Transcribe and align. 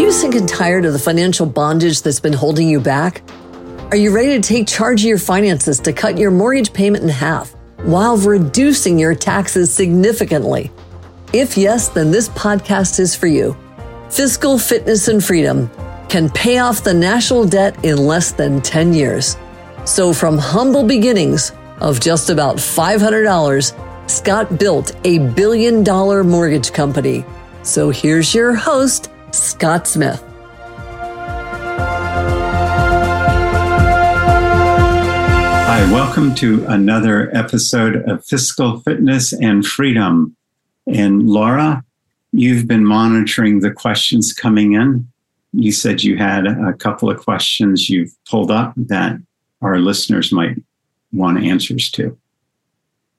you 0.00 0.10
sick 0.10 0.34
and 0.34 0.48
tired 0.48 0.86
of 0.86 0.94
the 0.94 0.98
financial 0.98 1.44
bondage 1.44 2.00
that's 2.00 2.20
been 2.20 2.32
holding 2.32 2.66
you 2.66 2.80
back? 2.80 3.20
Are 3.90 3.98
you 3.98 4.14
ready 4.14 4.40
to 4.40 4.40
take 4.40 4.66
charge 4.66 5.02
of 5.02 5.06
your 5.06 5.18
finances 5.18 5.78
to 5.80 5.92
cut 5.92 6.16
your 6.16 6.30
mortgage 6.30 6.72
payment 6.72 7.04
in 7.04 7.10
half 7.10 7.54
while 7.82 8.16
reducing 8.16 8.98
your 8.98 9.14
taxes 9.14 9.70
significantly? 9.70 10.70
If 11.34 11.58
yes, 11.58 11.90
then 11.90 12.10
this 12.10 12.30
podcast 12.30 12.98
is 12.98 13.14
for 13.14 13.26
you. 13.26 13.54
Fiscal 14.08 14.58
Fitness 14.58 15.08
and 15.08 15.22
Freedom 15.22 15.70
can 16.08 16.30
pay 16.30 16.58
off 16.58 16.82
the 16.82 16.94
national 16.94 17.46
debt 17.46 17.84
in 17.84 17.98
less 17.98 18.32
than 18.32 18.62
10 18.62 18.94
years. 18.94 19.36
So, 19.84 20.14
from 20.14 20.38
humble 20.38 20.82
beginnings 20.82 21.52
of 21.80 22.00
just 22.00 22.30
about 22.30 22.56
$500, 22.56 24.10
Scott 24.10 24.58
built 24.58 24.96
a 25.04 25.18
billion 25.18 25.84
dollar 25.84 26.24
mortgage 26.24 26.72
company. 26.72 27.22
So, 27.62 27.90
here's 27.90 28.34
your 28.34 28.54
host, 28.54 29.10
Scott 29.32 29.86
Smith. 29.86 30.22
Hi, 35.66 35.92
welcome 35.92 36.34
to 36.36 36.66
another 36.66 37.34
episode 37.34 37.96
of 38.08 38.24
Fiscal 38.24 38.80
Fitness 38.80 39.32
and 39.32 39.64
Freedom. 39.64 40.36
And 40.86 41.28
Laura, 41.28 41.84
you've 42.32 42.66
been 42.66 42.84
monitoring 42.84 43.60
the 43.60 43.70
questions 43.70 44.32
coming 44.32 44.72
in. 44.72 45.06
You 45.52 45.72
said 45.72 46.02
you 46.02 46.16
had 46.16 46.46
a 46.46 46.72
couple 46.72 47.10
of 47.10 47.18
questions 47.18 47.88
you've 47.88 48.12
pulled 48.28 48.50
up 48.50 48.72
that 48.76 49.16
our 49.62 49.78
listeners 49.78 50.32
might 50.32 50.56
want 51.12 51.42
answers 51.42 51.90
to. 51.92 52.16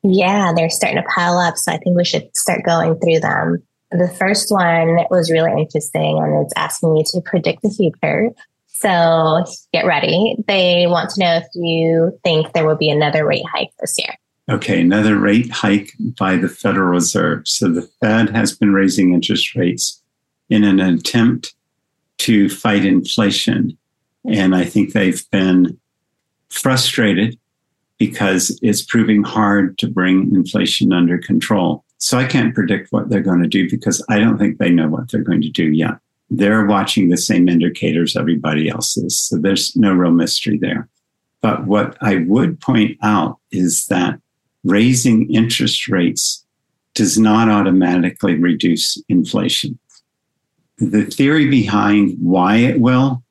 Yeah, 0.03 0.51
they're 0.55 0.69
starting 0.69 1.01
to 1.01 1.07
pile 1.09 1.37
up. 1.37 1.57
So 1.57 1.71
I 1.71 1.77
think 1.77 1.95
we 1.95 2.05
should 2.05 2.35
start 2.35 2.63
going 2.65 2.99
through 2.99 3.19
them. 3.19 3.63
The 3.91 4.07
first 4.07 4.51
one 4.51 5.05
was 5.09 5.29
really 5.31 5.51
interesting 5.61 6.17
and 6.17 6.43
it's 6.43 6.53
asking 6.55 6.97
you 6.97 7.03
to 7.07 7.21
predict 7.21 7.61
the 7.61 7.69
future. 7.69 8.29
So 8.67 9.43
get 9.73 9.85
ready. 9.85 10.37
They 10.47 10.87
want 10.87 11.09
to 11.11 11.19
know 11.19 11.35
if 11.35 11.45
you 11.53 12.17
think 12.23 12.53
there 12.53 12.65
will 12.65 12.77
be 12.77 12.89
another 12.89 13.25
rate 13.25 13.45
hike 13.53 13.71
this 13.79 13.95
year. 13.97 14.15
Okay, 14.49 14.81
another 14.81 15.17
rate 15.17 15.51
hike 15.51 15.93
by 16.17 16.35
the 16.35 16.49
Federal 16.49 16.87
Reserve. 16.87 17.47
So 17.47 17.69
the 17.69 17.87
Fed 18.01 18.29
has 18.31 18.57
been 18.57 18.73
raising 18.73 19.13
interest 19.13 19.55
rates 19.55 20.01
in 20.49 20.63
an 20.63 20.79
attempt 20.79 21.53
to 22.19 22.49
fight 22.49 22.85
inflation. 22.85 23.77
And 24.25 24.55
I 24.55 24.65
think 24.65 24.93
they've 24.93 25.23
been 25.31 25.79
frustrated 26.49 27.37
because 27.97 28.57
it's 28.61 28.81
proving 28.81 29.23
hard 29.23 29.77
to 29.77 29.87
bring 29.87 30.33
inflation 30.33 30.91
under 30.91 31.17
control. 31.17 31.85
So 32.01 32.17
I 32.17 32.25
can't 32.25 32.55
predict 32.55 32.91
what 32.91 33.09
they're 33.09 33.21
going 33.21 33.43
to 33.43 33.47
do 33.47 33.69
because 33.69 34.03
I 34.09 34.17
don't 34.17 34.39
think 34.39 34.57
they 34.57 34.71
know 34.71 34.87
what 34.87 35.11
they're 35.11 35.21
going 35.21 35.43
to 35.43 35.49
do 35.49 35.65
yet. 35.65 35.99
They're 36.31 36.65
watching 36.65 37.09
the 37.09 37.17
same 37.17 37.47
indicators 37.47 38.17
everybody 38.17 38.69
else 38.69 38.97
is. 38.97 39.19
So 39.19 39.37
there's 39.37 39.75
no 39.75 39.93
real 39.93 40.11
mystery 40.11 40.57
there. 40.57 40.89
But 41.41 41.67
what 41.67 41.97
I 42.01 42.25
would 42.27 42.59
point 42.59 42.97
out 43.03 43.37
is 43.51 43.85
that 43.87 44.19
raising 44.63 45.31
interest 45.31 45.87
rates 45.87 46.43
does 46.95 47.19
not 47.19 47.49
automatically 47.49 48.33
reduce 48.33 48.97
inflation. 49.07 49.77
The 50.79 51.05
theory 51.05 51.49
behind 51.49 52.17
why 52.19 52.57
it 52.57 52.81
will 52.81 53.23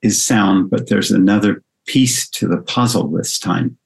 is 0.00 0.24
sound, 0.24 0.70
but 0.70 0.88
there's 0.88 1.10
another 1.10 1.64
piece 1.86 2.28
to 2.30 2.46
the 2.46 2.62
puzzle 2.62 3.08
this 3.08 3.36
time. 3.40 3.76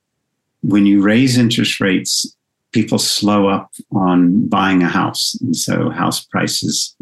When 0.63 0.85
you 0.85 1.01
raise 1.01 1.39
interest 1.39 1.81
rates, 1.81 2.36
people 2.73 2.99
slow 2.99 3.49
up 3.49 3.71
on 3.93 4.47
buying 4.49 4.83
a 4.83 4.89
house. 4.89 5.37
And 5.41 5.57
so 5.57 5.91
house 5.91 6.25
prices 6.25 6.95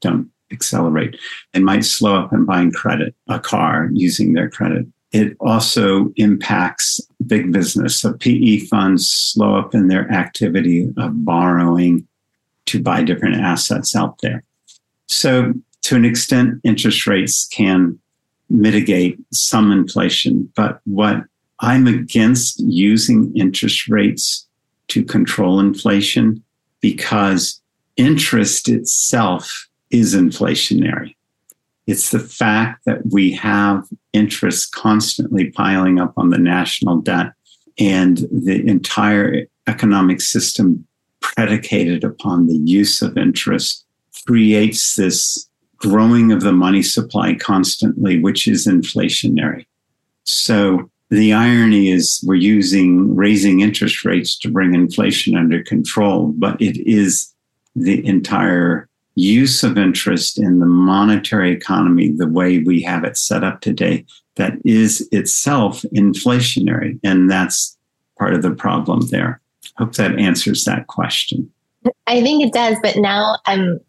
don't 0.00 0.30
accelerate. 0.50 1.16
They 1.52 1.60
might 1.60 1.84
slow 1.84 2.16
up 2.16 2.32
in 2.32 2.44
buying 2.44 2.72
credit, 2.72 3.14
a 3.28 3.38
car 3.38 3.90
using 3.92 4.32
their 4.32 4.48
credit. 4.48 4.86
It 5.12 5.36
also 5.40 6.12
impacts 6.16 7.00
big 7.26 7.52
business. 7.52 8.00
So 8.00 8.14
PE 8.14 8.58
funds 8.60 9.10
slow 9.10 9.56
up 9.56 9.74
in 9.74 9.88
their 9.88 10.10
activity 10.10 10.88
of 10.96 11.24
borrowing 11.24 12.06
to 12.66 12.82
buy 12.82 13.02
different 13.02 13.36
assets 13.36 13.96
out 13.96 14.18
there. 14.22 14.44
So 15.06 15.54
to 15.82 15.96
an 15.96 16.04
extent, 16.04 16.60
interest 16.64 17.06
rates 17.06 17.48
can 17.50 17.98
mitigate 18.50 19.18
some 19.32 19.72
inflation. 19.72 20.50
But 20.54 20.80
what 20.84 21.24
I'm 21.60 21.86
against 21.86 22.60
using 22.60 23.34
interest 23.36 23.88
rates 23.88 24.47
to 24.88 25.04
control 25.04 25.60
inflation 25.60 26.42
because 26.80 27.60
interest 27.96 28.68
itself 28.68 29.68
is 29.90 30.14
inflationary. 30.14 31.14
It's 31.86 32.10
the 32.10 32.20
fact 32.20 32.84
that 32.84 33.00
we 33.06 33.32
have 33.32 33.88
interest 34.12 34.72
constantly 34.72 35.50
piling 35.50 35.98
up 35.98 36.12
on 36.16 36.30
the 36.30 36.38
national 36.38 37.00
debt 37.00 37.32
and 37.78 38.18
the 38.30 38.66
entire 38.66 39.46
economic 39.66 40.20
system 40.20 40.86
predicated 41.20 42.04
upon 42.04 42.46
the 42.46 42.56
use 42.56 43.00
of 43.02 43.16
interest 43.16 43.86
creates 44.26 44.96
this 44.96 45.48
growing 45.76 46.32
of 46.32 46.42
the 46.42 46.52
money 46.52 46.82
supply 46.82 47.34
constantly, 47.34 48.20
which 48.20 48.46
is 48.48 48.66
inflationary. 48.66 49.66
So 50.24 50.90
the 51.10 51.32
irony 51.32 51.90
is 51.90 52.22
we're 52.26 52.34
using 52.34 53.14
raising 53.14 53.60
interest 53.60 54.04
rates 54.04 54.38
to 54.38 54.50
bring 54.50 54.74
inflation 54.74 55.36
under 55.36 55.62
control, 55.62 56.34
but 56.36 56.60
it 56.60 56.76
is 56.88 57.32
the 57.74 58.04
entire 58.06 58.88
use 59.14 59.62
of 59.62 59.78
interest 59.78 60.38
in 60.38 60.60
the 60.60 60.66
monetary 60.66 61.50
economy, 61.50 62.12
the 62.12 62.28
way 62.28 62.58
we 62.58 62.82
have 62.82 63.04
it 63.04 63.16
set 63.16 63.42
up 63.42 63.60
today, 63.60 64.04
that 64.36 64.54
is 64.64 65.08
itself 65.10 65.82
inflationary. 65.94 67.00
And 67.02 67.30
that's 67.30 67.76
part 68.18 68.34
of 68.34 68.42
the 68.42 68.54
problem 68.54 69.08
there. 69.10 69.40
Hope 69.76 69.94
that 69.94 70.18
answers 70.18 70.64
that 70.64 70.86
question. 70.86 71.50
I 72.06 72.20
think 72.20 72.44
it 72.44 72.52
does, 72.52 72.76
but 72.82 72.96
now 72.96 73.36
I'm 73.46 73.80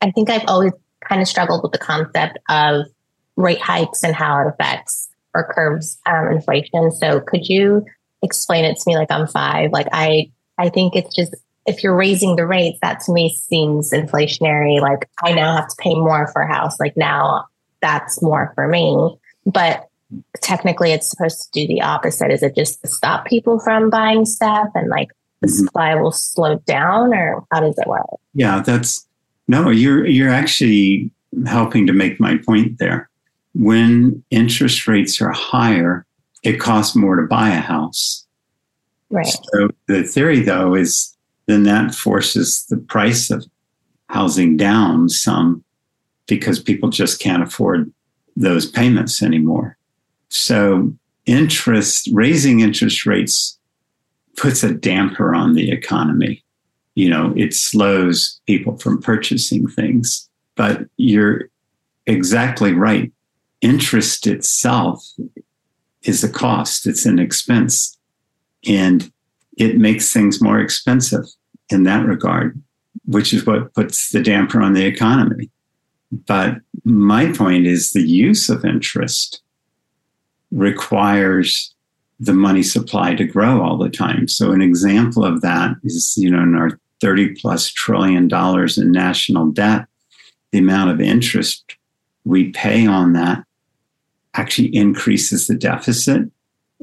I 0.00 0.10
think 0.10 0.28
I've 0.30 0.44
always 0.48 0.72
kind 1.00 1.22
of 1.22 1.28
struggled 1.28 1.62
with 1.62 1.72
the 1.72 1.78
concept 1.78 2.38
of 2.48 2.86
rate 3.36 3.60
hikes 3.60 4.02
and 4.02 4.14
how 4.14 4.40
it 4.40 4.48
affects 4.48 5.08
or 5.34 5.52
curbs 5.52 5.98
um, 6.06 6.28
inflation. 6.28 6.90
So 6.90 7.20
could 7.20 7.48
you 7.48 7.84
explain 8.22 8.64
it 8.64 8.76
to 8.76 8.82
me 8.86 8.96
like 8.96 9.10
I'm 9.10 9.26
five? 9.26 9.72
Like 9.72 9.88
I, 9.92 10.30
I 10.58 10.68
think 10.68 10.94
it's 10.94 11.14
just 11.14 11.34
if 11.66 11.82
you're 11.82 11.96
raising 11.96 12.36
the 12.36 12.46
rates, 12.46 12.78
that 12.82 13.00
to 13.00 13.12
me 13.12 13.32
seems 13.34 13.92
inflationary. 13.92 14.80
Like 14.80 15.08
I 15.22 15.32
now 15.32 15.56
have 15.56 15.68
to 15.68 15.76
pay 15.78 15.94
more 15.94 16.26
for 16.32 16.42
a 16.42 16.52
house. 16.52 16.78
Like 16.80 16.96
now 16.96 17.46
that's 17.80 18.22
more 18.22 18.52
for 18.54 18.66
me. 18.68 19.16
But 19.46 19.88
technically 20.40 20.92
it's 20.92 21.08
supposed 21.08 21.42
to 21.42 21.60
do 21.60 21.66
the 21.66 21.82
opposite. 21.82 22.30
Is 22.30 22.42
it 22.42 22.54
just 22.54 22.80
to 22.82 22.88
stop 22.88 23.26
people 23.26 23.58
from 23.60 23.90
buying 23.90 24.24
stuff 24.24 24.68
and 24.74 24.88
like 24.88 25.08
the 25.40 25.48
mm-hmm. 25.48 25.64
supply 25.64 25.94
will 25.94 26.12
slow 26.12 26.58
down 26.66 27.14
or 27.14 27.44
how 27.52 27.60
does 27.60 27.78
it 27.78 27.86
work? 27.86 28.06
Yeah, 28.34 28.60
that's 28.60 29.06
no, 29.48 29.70
you're 29.70 30.06
you're 30.06 30.30
actually 30.30 31.10
helping 31.46 31.86
to 31.86 31.92
make 31.92 32.20
my 32.20 32.38
point 32.38 32.78
there. 32.78 33.08
When 33.54 34.22
interest 34.30 34.86
rates 34.88 35.20
are 35.20 35.32
higher, 35.32 36.06
it 36.42 36.58
costs 36.58 36.96
more 36.96 37.16
to 37.16 37.26
buy 37.26 37.50
a 37.50 37.60
house. 37.60 38.26
Right. 39.10 39.26
So 39.26 39.68
the 39.88 40.02
theory 40.04 40.40
though 40.40 40.74
is 40.74 41.14
then 41.46 41.64
that 41.64 41.94
forces 41.94 42.64
the 42.70 42.78
price 42.78 43.30
of 43.30 43.44
housing 44.08 44.56
down 44.56 45.08
some 45.08 45.62
because 46.26 46.62
people 46.62 46.88
just 46.88 47.20
can't 47.20 47.42
afford 47.42 47.92
those 48.36 48.70
payments 48.70 49.22
anymore. 49.22 49.76
So 50.28 50.94
interest 51.26 52.08
raising 52.12 52.60
interest 52.60 53.04
rates 53.04 53.58
puts 54.36 54.62
a 54.62 54.72
damper 54.72 55.34
on 55.34 55.54
the 55.54 55.70
economy 55.70 56.42
you 56.94 57.08
know, 57.08 57.32
it 57.36 57.54
slows 57.54 58.40
people 58.46 58.76
from 58.76 59.00
purchasing 59.00 59.66
things. 59.66 60.28
But 60.56 60.82
you're 60.96 61.48
exactly 62.06 62.72
right. 62.72 63.10
Interest 63.62 64.26
itself 64.26 65.04
is 66.02 66.22
a 66.22 66.28
cost, 66.28 66.86
it's 66.86 67.06
an 67.06 67.18
expense. 67.18 67.96
And 68.68 69.10
it 69.56 69.78
makes 69.78 70.12
things 70.12 70.42
more 70.42 70.60
expensive 70.60 71.24
in 71.70 71.84
that 71.84 72.04
regard, 72.04 72.60
which 73.06 73.32
is 73.32 73.46
what 73.46 73.72
puts 73.74 74.10
the 74.10 74.22
damper 74.22 74.60
on 74.60 74.74
the 74.74 74.84
economy. 74.84 75.50
But 76.10 76.56
my 76.84 77.32
point 77.32 77.66
is 77.66 77.92
the 77.92 78.02
use 78.02 78.48
of 78.50 78.64
interest 78.64 79.40
requires 80.50 81.74
the 82.20 82.34
money 82.34 82.62
supply 82.62 83.14
to 83.14 83.24
grow 83.24 83.62
all 83.62 83.78
the 83.78 83.90
time. 83.90 84.28
So 84.28 84.52
an 84.52 84.60
example 84.60 85.24
of 85.24 85.40
that 85.40 85.76
is, 85.82 86.14
you 86.16 86.30
know, 86.30 86.42
in 86.42 86.54
our 86.54 86.78
30 87.00 87.34
plus 87.34 87.68
trillion 87.68 88.28
dollars 88.28 88.78
in 88.78 88.92
national 88.92 89.50
debt, 89.50 89.86
the 90.52 90.58
amount 90.58 90.90
of 90.90 91.00
interest 91.00 91.76
we 92.24 92.50
pay 92.50 92.86
on 92.86 93.14
that 93.14 93.44
actually 94.34 94.74
increases 94.74 95.46
the 95.46 95.54
deficit 95.54 96.30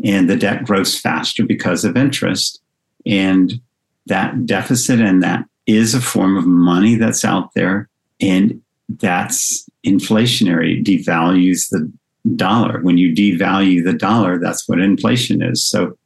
and 0.04 0.30
the 0.30 0.36
debt 0.36 0.66
grows 0.66 0.98
faster 0.98 1.46
because 1.46 1.84
of 1.84 1.98
interest. 1.98 2.62
And 3.06 3.60
that 4.06 4.46
deficit 4.46 5.00
and 5.00 5.22
that 5.24 5.46
is 5.66 5.94
a 5.94 6.02
form 6.02 6.38
of 6.38 6.46
money 6.46 6.96
that's 6.96 7.26
out 7.26 7.54
there. 7.54 7.90
And 8.22 8.62
that's 8.90 9.68
inflationary, 9.86 10.84
devalues 10.84 11.70
the 11.70 11.92
dollar. 12.36 12.80
When 12.82 12.98
you 12.98 13.14
devalue 13.14 13.84
the 13.84 13.94
dollar, 13.94 14.40
that's 14.40 14.68
what 14.68 14.80
inflation 14.80 15.42
is. 15.42 15.68
So 15.68 15.98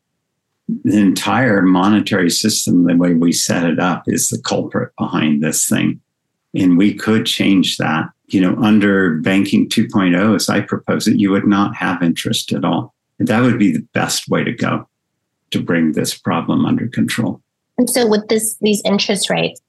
the 0.83 0.99
entire 0.99 1.61
monetary 1.61 2.29
system, 2.29 2.85
the 2.85 2.95
way 2.95 3.13
we 3.13 3.31
set 3.31 3.65
it 3.65 3.79
up, 3.79 4.03
is 4.07 4.29
the 4.29 4.41
culprit 4.41 4.91
behind 4.97 5.43
this 5.43 5.67
thing. 5.67 5.99
And 6.55 6.77
we 6.77 6.93
could 6.93 7.25
change 7.25 7.77
that. 7.77 8.09
You 8.33 8.41
know, 8.41 8.55
under 8.61 9.17
banking 9.17 9.69
2.0, 9.69 10.35
as 10.35 10.49
I 10.49 10.61
propose 10.61 11.07
it, 11.07 11.19
you 11.19 11.31
would 11.31 11.45
not 11.45 11.75
have 11.75 12.01
interest 12.01 12.51
at 12.51 12.65
all. 12.65 12.93
And 13.19 13.27
that 13.27 13.41
would 13.41 13.59
be 13.59 13.71
the 13.71 13.87
best 13.93 14.27
way 14.27 14.43
to 14.43 14.51
go 14.51 14.87
to 15.51 15.61
bring 15.61 15.91
this 15.91 16.17
problem 16.17 16.65
under 16.65 16.87
control. 16.87 17.41
And 17.77 17.89
so 17.89 18.07
with 18.07 18.27
this 18.27 18.57
these 18.61 18.81
interest 18.85 19.29
rates, 19.29 19.61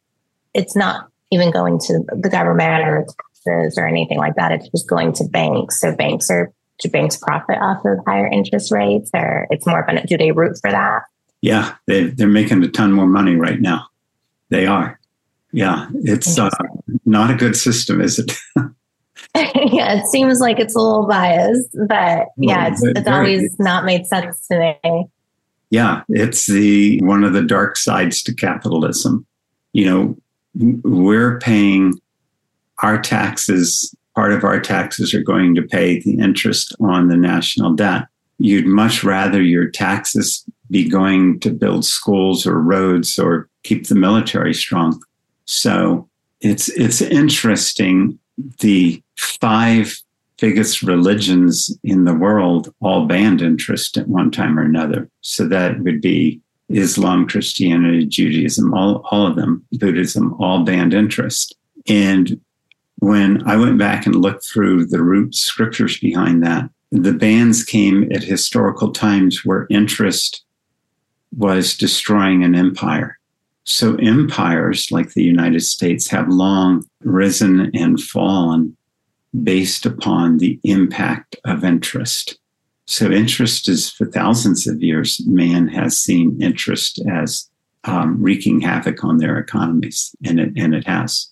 it's 0.54 0.76
not 0.76 1.08
even 1.30 1.50
going 1.50 1.78
to 1.80 2.04
the 2.08 2.28
government 2.28 2.84
or 2.84 3.06
taxes 3.44 3.78
or 3.78 3.86
anything 3.86 4.18
like 4.18 4.34
that. 4.36 4.52
It's 4.52 4.68
just 4.68 4.88
going 4.88 5.12
to 5.14 5.24
banks. 5.24 5.80
So 5.80 5.94
banks 5.94 6.30
are 6.30 6.52
do 6.80 6.88
banks 6.88 7.16
profit 7.16 7.58
off 7.60 7.84
of 7.84 7.98
higher 8.06 8.26
interest 8.26 8.72
rates 8.72 9.10
or 9.14 9.46
it's 9.50 9.66
more 9.66 9.80
of 9.80 9.88
an 9.88 10.04
do 10.06 10.16
they 10.16 10.32
root 10.32 10.58
for 10.60 10.70
that? 10.70 11.02
Yeah, 11.40 11.74
they 11.86 12.04
they're 12.04 12.26
making 12.26 12.64
a 12.64 12.68
ton 12.68 12.92
more 12.92 13.06
money 13.06 13.36
right 13.36 13.60
now. 13.60 13.86
They 14.48 14.66
are. 14.66 14.98
Yeah, 15.54 15.86
it's 16.02 16.36
uh, 16.36 16.50
not 17.06 17.30
a 17.30 17.34
good 17.36 17.54
system, 17.54 18.00
is 18.00 18.18
it? 18.18 18.32
yeah, 19.36 19.94
it 19.94 20.06
seems 20.08 20.40
like 20.40 20.58
it's 20.58 20.74
a 20.74 20.80
little 20.80 21.06
biased, 21.06 21.76
but 21.86 22.26
yeah, 22.36 22.66
it's, 22.72 22.82
it's 22.82 23.06
always 23.06 23.56
not 23.60 23.84
made 23.84 24.04
sense 24.04 24.48
to 24.48 24.76
me. 24.84 25.06
Yeah, 25.70 26.02
it's 26.08 26.46
the 26.46 27.00
one 27.04 27.22
of 27.22 27.34
the 27.34 27.42
dark 27.42 27.76
sides 27.76 28.20
to 28.24 28.34
capitalism. 28.34 29.24
You 29.72 30.16
know, 30.54 30.80
we're 30.82 31.38
paying 31.38 32.00
our 32.82 33.00
taxes, 33.00 33.94
part 34.16 34.32
of 34.32 34.42
our 34.42 34.58
taxes 34.58 35.14
are 35.14 35.22
going 35.22 35.54
to 35.54 35.62
pay 35.62 36.00
the 36.00 36.18
interest 36.18 36.74
on 36.80 37.06
the 37.06 37.16
national 37.16 37.74
debt. 37.74 38.08
You'd 38.38 38.66
much 38.66 39.04
rather 39.04 39.40
your 39.40 39.70
taxes 39.70 40.44
be 40.68 40.88
going 40.88 41.38
to 41.40 41.50
build 41.50 41.84
schools 41.84 42.44
or 42.44 42.60
roads 42.60 43.20
or 43.20 43.48
keep 43.62 43.86
the 43.86 43.94
military 43.94 44.52
strong. 44.52 45.00
So 45.46 46.08
it's 46.40 46.68
it's 46.70 47.00
interesting. 47.00 48.18
The 48.60 49.02
five 49.16 49.96
biggest 50.38 50.82
religions 50.82 51.76
in 51.84 52.04
the 52.04 52.14
world 52.14 52.74
all 52.80 53.06
banned 53.06 53.40
interest 53.40 53.96
at 53.96 54.08
one 54.08 54.30
time 54.30 54.58
or 54.58 54.62
another. 54.62 55.08
So 55.20 55.46
that 55.48 55.80
would 55.80 56.00
be 56.00 56.40
Islam, 56.68 57.26
Christianity, 57.28 58.06
Judaism, 58.06 58.74
all, 58.74 59.06
all 59.10 59.26
of 59.26 59.36
them, 59.36 59.64
Buddhism, 59.72 60.34
all 60.40 60.64
banned 60.64 60.94
interest. 60.94 61.56
And 61.86 62.40
when 62.98 63.46
I 63.48 63.56
went 63.56 63.78
back 63.78 64.06
and 64.06 64.16
looked 64.16 64.44
through 64.44 64.86
the 64.86 65.02
root 65.02 65.34
scriptures 65.34 65.98
behind 65.98 66.42
that, 66.44 66.68
the 66.90 67.12
bans 67.12 67.64
came 67.64 68.10
at 68.12 68.22
historical 68.22 68.92
times 68.92 69.44
where 69.44 69.66
interest 69.68 70.44
was 71.36 71.76
destroying 71.76 72.44
an 72.44 72.54
empire. 72.54 73.18
So 73.64 73.96
empires 73.96 74.90
like 74.90 75.14
the 75.14 75.22
United 75.22 75.60
States 75.60 76.08
have 76.10 76.28
long 76.28 76.84
risen 77.02 77.70
and 77.74 78.00
fallen 78.00 78.76
based 79.42 79.84
upon 79.86 80.38
the 80.38 80.60
impact 80.64 81.36
of 81.44 81.64
interest. 81.64 82.38
So 82.86 83.10
interest 83.10 83.68
is 83.68 83.90
for 83.90 84.06
thousands 84.06 84.66
of 84.66 84.82
years, 84.82 85.20
man 85.26 85.68
has 85.68 85.98
seen 85.98 86.40
interest 86.40 87.02
as 87.10 87.48
um, 87.84 88.22
wreaking 88.22 88.60
havoc 88.60 89.02
on 89.02 89.18
their 89.18 89.38
economies, 89.38 90.14
and 90.24 90.38
it 90.38 90.52
and 90.56 90.74
it 90.74 90.86
has. 90.86 91.30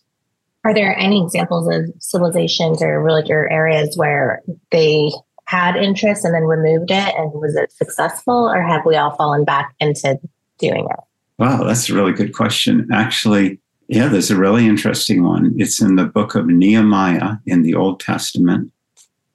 Are 0.64 0.75
there 0.75 0.96
any 0.99 1.23
examples 1.23 1.69
of 1.69 1.93
civilizations 1.99 2.82
or 2.82 3.02
religious 3.02 3.31
or 3.31 3.50
areas 3.50 3.96
where 3.96 4.43
they 4.70 5.11
had 5.44 5.76
interest 5.76 6.25
and 6.25 6.34
then 6.34 6.44
removed 6.44 6.90
it, 6.90 7.14
and 7.17 7.32
was 7.32 7.56
it 7.56 7.73
successful, 7.73 8.49
or 8.49 8.62
have 8.62 8.84
we 8.87 8.96
all 8.96 9.14
fallen 9.17 9.44
back 9.44 9.75
into 9.81 10.19
doing 10.58 10.87
it? 10.90 11.00
Wow, 11.43 11.65
that's 11.65 11.91
a 11.91 11.94
really 11.94 12.12
good 12.12 12.33
question. 12.33 12.87
Actually, 12.93 13.59
yeah, 13.89 14.06
there's 14.06 14.31
a 14.31 14.37
really 14.37 14.65
interesting 14.65 15.25
one. 15.25 15.53
It's 15.59 15.83
in 15.83 15.97
the 15.97 16.05
book 16.05 16.37
of 16.37 16.47
Nehemiah 16.47 17.39
in 17.47 17.62
the 17.62 17.75
Old 17.75 17.99
Testament 17.99 18.71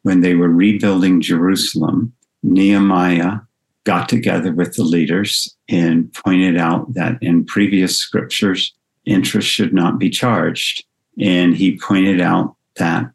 when 0.03 0.21
they 0.21 0.33
were 0.33 0.47
rebuilding 0.47 1.19
Jerusalem, 1.19 2.13
Nehemiah 2.43 3.39
got 3.83 4.07
together 4.07 4.53
with 4.53 4.77
the 4.77 4.85
leaders 4.85 5.53
and 5.67 6.09
pointed 6.13 6.55
out 6.55 6.93
that 6.93 7.21
in 7.21 7.43
previous 7.43 7.97
scriptures, 7.97 8.73
interest 9.03 9.49
should 9.49 9.73
not 9.73 9.99
be 9.99 10.09
charged. 10.09 10.85
And 11.19 11.57
he 11.57 11.77
pointed 11.77 12.21
out 12.21 12.55
that 12.77 13.11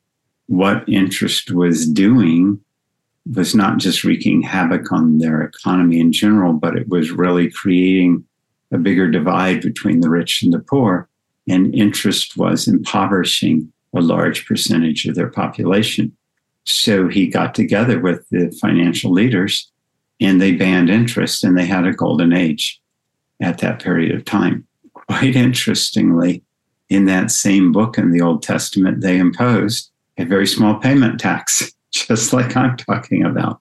what 0.49 0.87
interest 0.87 1.51
was 1.51 1.89
doing 1.89 2.61
was 3.35 3.55
not 3.55 3.79
just 3.79 4.05
wreaking 4.05 4.43
havoc 4.43 4.93
on 4.93 5.17
their 5.17 5.41
economy 5.41 5.99
in 5.99 6.13
general, 6.13 6.53
but 6.53 6.77
it 6.77 6.91
was 6.91 7.11
really 7.11 7.51
creating 7.51 8.27
a 8.73 8.79
bigger 8.79 9.11
divide 9.11 9.61
between 9.61 10.01
the 10.01 10.11
rich 10.11 10.43
and 10.43 10.53
the 10.53 10.59
poor. 10.59 11.09
And 11.49 11.75
interest 11.75 12.37
was 12.37 12.69
impoverishing 12.69 13.73
a 13.95 14.01
large 14.01 14.47
percentage 14.47 15.07
of 15.07 15.15
their 15.15 15.29
population. 15.29 16.17
So 16.65 17.09
he 17.09 17.27
got 17.27 17.55
together 17.55 18.01
with 18.01 18.29
the 18.31 18.51
financial 18.61 19.13
leaders 19.13 19.71
and 20.21 20.41
they 20.41 20.53
banned 20.53 20.89
interest 20.89 21.45
and 21.45 21.59
they 21.59 21.67
had 21.67 21.87
a 21.87 21.93
golden 21.93 22.33
age 22.33 22.81
at 23.41 23.59
that 23.59 23.83
period 23.83 24.15
of 24.15 24.25
time. 24.25 24.67
Quite 24.95 25.35
interestingly, 25.35 26.43
in 26.89 27.07
that 27.07 27.31
same 27.31 27.73
book 27.73 27.99
in 27.99 28.11
the 28.11 28.21
Old 28.21 28.43
Testament, 28.43 29.01
they 29.01 29.19
imposed 29.19 29.91
a 30.19 30.25
very 30.25 30.47
small 30.47 30.79
payment 30.79 31.19
tax, 31.19 31.73
just 31.91 32.33
like 32.33 32.57
I'm 32.57 32.77
talking 32.77 33.25
about. 33.25 33.61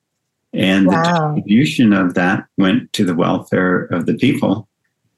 And 0.54 0.88
wow. 0.88 1.02
the 1.02 1.36
distribution 1.36 1.94
of 1.94 2.14
that 2.16 2.46
went 2.58 2.92
to 2.94 3.06
the 3.06 3.16
welfare 3.16 3.86
of 3.86 4.06
the 4.06 4.16
people. 4.16 4.68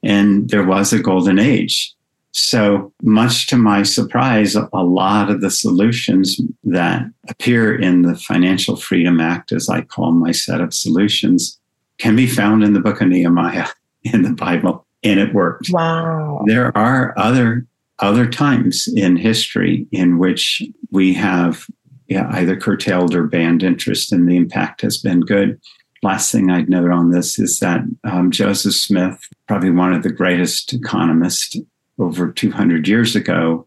And 0.04 0.48
there 0.50 0.64
was 0.64 0.92
a 0.92 0.98
golden 0.98 1.38
age. 1.38 1.94
So, 2.32 2.92
much 3.00 3.46
to 3.48 3.56
my 3.56 3.84
surprise, 3.84 4.56
a 4.56 4.68
lot 4.74 5.30
of 5.30 5.40
the 5.40 5.52
solutions 5.52 6.40
that 6.64 7.04
appear 7.28 7.74
in 7.80 8.02
the 8.02 8.16
Financial 8.16 8.74
Freedom 8.74 9.20
Act, 9.20 9.52
as 9.52 9.68
I 9.68 9.82
call 9.82 10.10
my 10.10 10.32
set 10.32 10.60
of 10.60 10.74
solutions, 10.74 11.58
can 11.98 12.16
be 12.16 12.26
found 12.26 12.64
in 12.64 12.72
the 12.72 12.80
book 12.80 13.00
of 13.00 13.08
Nehemiah 13.08 13.68
in 14.02 14.22
the 14.22 14.32
Bible, 14.32 14.84
and 15.04 15.20
it 15.20 15.32
worked. 15.32 15.70
Wow. 15.70 16.42
There 16.46 16.76
are 16.76 17.14
other 17.16 17.66
other 18.00 18.28
times 18.28 18.88
in 18.96 19.16
history 19.16 19.86
in 19.92 20.18
which 20.18 20.60
we 20.90 21.14
have 21.14 21.64
yeah, 22.08 22.28
either 22.32 22.56
curtailed 22.56 23.14
or 23.14 23.24
banned 23.26 23.62
interest, 23.62 24.12
and 24.12 24.28
the 24.28 24.36
impact 24.36 24.82
has 24.82 24.98
been 24.98 25.20
good. 25.20 25.60
Last 26.04 26.30
thing 26.30 26.50
I'd 26.50 26.68
note 26.68 26.90
on 26.90 27.12
this 27.12 27.38
is 27.38 27.60
that 27.60 27.80
um, 28.04 28.30
Joseph 28.30 28.74
Smith, 28.74 29.26
probably 29.48 29.70
one 29.70 29.94
of 29.94 30.02
the 30.02 30.12
greatest 30.12 30.74
economists 30.74 31.56
over 31.98 32.30
200 32.30 32.86
years 32.86 33.16
ago 33.16 33.66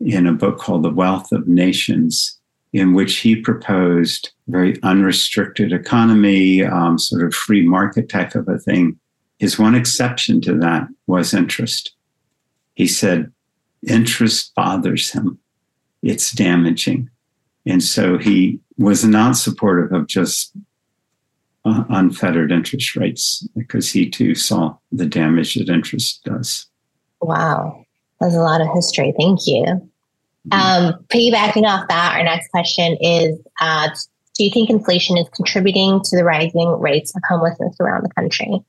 in 0.00 0.26
a 0.26 0.32
book 0.32 0.58
called 0.58 0.82
The 0.82 0.90
Wealth 0.90 1.30
of 1.30 1.46
Nations, 1.46 2.40
in 2.72 2.92
which 2.92 3.18
he 3.18 3.36
proposed 3.36 4.32
very 4.48 4.82
unrestricted 4.82 5.72
economy, 5.72 6.64
um, 6.64 6.98
sort 6.98 7.24
of 7.24 7.32
free 7.32 7.62
market 7.62 8.08
type 8.08 8.34
of 8.34 8.48
a 8.48 8.58
thing. 8.58 8.98
His 9.38 9.56
one 9.56 9.76
exception 9.76 10.40
to 10.40 10.58
that 10.58 10.88
was 11.06 11.32
interest. 11.32 11.94
He 12.74 12.88
said, 12.88 13.30
interest 13.86 14.52
bothers 14.56 15.12
him, 15.12 15.38
it's 16.02 16.32
damaging. 16.32 17.10
And 17.64 17.80
so 17.80 18.18
he 18.18 18.58
was 18.76 19.04
not 19.04 19.36
supportive 19.36 19.92
of 19.92 20.08
just 20.08 20.50
unfettered 21.66 22.52
interest 22.52 22.96
rates 22.96 23.46
because 23.56 23.90
he 23.90 24.08
too 24.08 24.34
saw 24.34 24.76
the 24.92 25.06
damage 25.06 25.54
that 25.54 25.68
interest 25.68 26.22
does. 26.24 26.66
Wow. 27.20 27.84
That's 28.20 28.34
a 28.34 28.40
lot 28.40 28.60
of 28.60 28.68
history. 28.74 29.12
Thank 29.18 29.46
you. 29.46 29.64
Mm-hmm. 29.64 30.52
Um, 30.52 31.04
piggybacking 31.12 31.64
off 31.64 31.88
that, 31.88 32.16
our 32.16 32.24
next 32.24 32.48
question 32.50 32.96
is 33.00 33.38
uh, 33.60 33.88
Do 34.36 34.44
you 34.44 34.50
think 34.50 34.70
inflation 34.70 35.16
is 35.16 35.28
contributing 35.34 36.00
to 36.04 36.16
the 36.16 36.24
rising 36.24 36.68
rates 36.78 37.14
of 37.16 37.22
homelessness 37.28 37.76
around 37.80 38.04
the 38.04 38.10
country? 38.14 38.62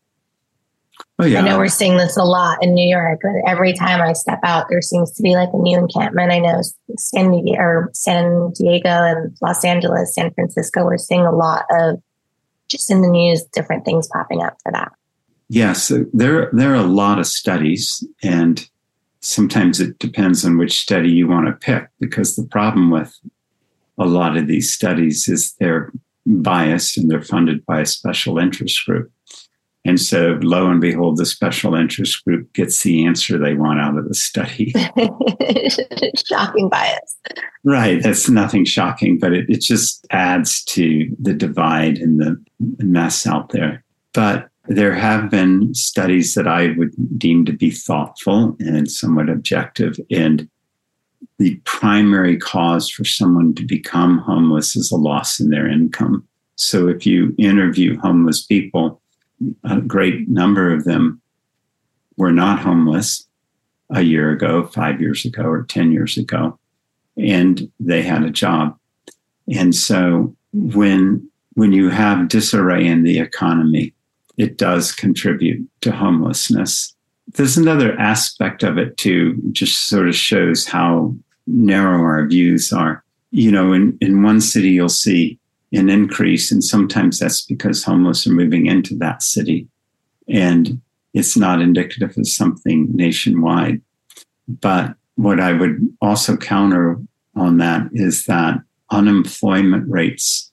Oh, 1.19 1.25
yeah. 1.25 1.39
I 1.39 1.41
know 1.43 1.57
we're 1.57 1.67
seeing 1.67 1.97
this 1.97 2.15
a 2.15 2.23
lot 2.23 2.61
in 2.61 2.75
New 2.75 2.87
York. 2.87 3.19
But 3.23 3.49
every 3.49 3.73
time 3.73 4.01
I 4.01 4.13
step 4.13 4.39
out, 4.43 4.67
there 4.69 4.81
seems 4.81 5.11
to 5.13 5.23
be 5.23 5.35
like 5.35 5.49
a 5.51 5.57
new 5.57 5.77
encampment. 5.77 6.31
I 6.31 6.39
know 6.39 6.61
San 6.97 7.31
or 7.57 7.89
San 7.93 8.51
Diego 8.51 8.89
and 8.89 9.35
Los 9.41 9.63
Angeles, 9.63 10.13
San 10.13 10.31
Francisco, 10.33 10.85
we're 10.85 10.97
seeing 10.97 11.25
a 11.25 11.31
lot 11.31 11.65
of 11.71 12.01
just 12.67 12.91
in 12.91 13.01
the 13.01 13.07
news, 13.07 13.43
different 13.53 13.85
things 13.85 14.07
popping 14.07 14.41
up 14.41 14.57
for 14.63 14.71
that. 14.71 14.91
Yes, 15.49 15.91
there 16.13 16.49
there 16.51 16.71
are 16.71 16.75
a 16.75 16.83
lot 16.83 17.19
of 17.19 17.27
studies, 17.27 18.03
and 18.21 18.67
sometimes 19.21 19.79
it 19.79 19.97
depends 19.99 20.43
on 20.43 20.57
which 20.57 20.79
study 20.79 21.09
you 21.09 21.27
want 21.27 21.47
to 21.47 21.53
pick. 21.53 21.87
Because 21.99 22.35
the 22.35 22.43
problem 22.43 22.91
with 22.91 23.17
a 23.97 24.05
lot 24.05 24.37
of 24.37 24.47
these 24.47 24.71
studies 24.71 25.27
is 25.27 25.53
they're 25.53 25.91
biased 26.25 26.97
and 26.97 27.09
they're 27.09 27.21
funded 27.21 27.65
by 27.65 27.81
a 27.81 27.85
special 27.85 28.37
interest 28.37 28.85
group. 28.85 29.11
And 29.87 30.01
so, 30.01 30.37
lo 30.41 30.69
and 30.69 30.81
behold, 30.81 31.15
the 31.15 31.25
special 31.25 31.73
interest 31.73 32.25
group 32.25 32.51
gets 32.51 32.83
the 32.83 33.05
answer 33.05 33.37
they 33.37 33.53
want 33.53 33.79
out 33.79 33.97
of 33.97 34.05
the 34.05 34.13
study. 34.13 34.73
shocking 36.27 36.67
bias. 36.67 37.15
Right. 37.63 38.03
That's 38.03 38.29
nothing 38.29 38.65
shocking, 38.65 39.17
but 39.17 39.31
it, 39.31 39.49
it 39.49 39.61
just 39.61 40.05
adds 40.11 40.61
to 40.65 41.09
the 41.17 41.33
divide 41.33 41.99
and 41.99 42.19
the 42.19 42.37
mess 42.79 43.25
out 43.25 43.51
there. 43.51 43.81
But 44.13 44.49
there 44.67 44.93
have 44.93 45.29
been 45.29 45.73
studies 45.73 46.33
that 46.33 46.49
I 46.49 46.73
would 46.77 46.91
deem 47.17 47.45
to 47.45 47.53
be 47.53 47.71
thoughtful 47.71 48.57
and 48.59 48.91
somewhat 48.91 49.29
objective. 49.29 49.95
And 50.11 50.49
the 51.39 51.55
primary 51.63 52.35
cause 52.35 52.89
for 52.89 53.05
someone 53.05 53.55
to 53.55 53.63
become 53.65 54.17
homeless 54.17 54.75
is 54.75 54.91
a 54.91 54.97
loss 54.97 55.39
in 55.39 55.49
their 55.49 55.65
income. 55.65 56.27
So 56.55 56.89
if 56.89 57.05
you 57.05 57.33
interview 57.37 57.97
homeless 57.99 58.45
people, 58.45 59.01
a 59.63 59.81
great 59.81 60.27
number 60.27 60.73
of 60.73 60.83
them 60.83 61.21
were 62.17 62.31
not 62.31 62.59
homeless 62.59 63.27
a 63.89 64.01
year 64.01 64.31
ago, 64.31 64.65
five 64.67 64.99
years 64.99 65.25
ago, 65.25 65.43
or 65.43 65.63
10 65.63 65.91
years 65.91 66.17
ago, 66.17 66.59
and 67.15 67.71
they 67.79 68.01
had 68.01 68.23
a 68.23 68.29
job. 68.29 68.77
And 69.53 69.73
so 69.73 70.35
when 70.53 71.29
when 71.53 71.71
you 71.71 71.89
have 71.89 72.27
disarray 72.27 72.85
in 72.85 73.01
the 73.01 73.17
economy, 73.17 73.91
it 74.37 74.57
does 74.57 74.91
contribute 74.91 75.67
to 75.81 75.91
homelessness. 75.91 76.95
There's 77.33 77.57
another 77.57 77.97
aspect 77.99 78.61
of 78.61 78.77
it 78.77 78.95
too, 78.97 79.41
just 79.53 79.87
sort 79.87 80.07
of 80.07 80.15
shows 80.15 80.67
how 80.67 81.15
narrow 81.47 81.99
our 82.01 82.27
views 82.27 82.71
are. 82.71 83.03
You 83.31 83.51
know, 83.51 83.73
in, 83.73 83.97
in 84.01 84.21
one 84.21 84.39
city, 84.39 84.69
you'll 84.69 84.87
see 84.87 85.39
an 85.73 85.89
increase. 85.89 86.51
And 86.51 86.63
sometimes 86.63 87.19
that's 87.19 87.41
because 87.41 87.83
homeless 87.83 88.25
are 88.25 88.31
moving 88.31 88.67
into 88.67 88.95
that 88.97 89.21
city. 89.21 89.67
And 90.27 90.81
it's 91.13 91.35
not 91.35 91.61
indicative 91.61 92.17
of 92.17 92.27
something 92.27 92.89
nationwide. 92.93 93.81
But 94.47 94.95
what 95.15 95.39
I 95.39 95.53
would 95.53 95.87
also 96.01 96.37
counter 96.37 96.99
on 97.35 97.57
that 97.57 97.87
is 97.91 98.25
that 98.25 98.59
unemployment 98.91 99.89
rates 99.89 100.51